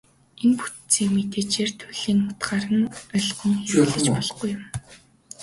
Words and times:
Энэ 0.43 0.55
бүтцийг 0.59 1.09
мэдээжээр 1.15 1.71
туйлын 1.81 2.19
утгаар 2.29 2.65
нь 2.77 2.89
ойлгон 3.15 3.53
хэрэглэж 3.69 4.05
болохгүй 4.13 4.49
юм. 4.57 4.63